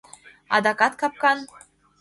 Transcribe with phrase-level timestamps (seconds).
[0.55, 1.37] «Адакат капкан?»